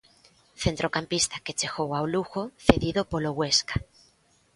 Centrocampista 0.63 1.35
que 1.45 1.57
chegou 1.59 1.89
ao 1.93 2.05
Lugo 2.13 2.43
cedido 2.67 3.01
polo 3.11 3.31
Huesca. 3.37 3.75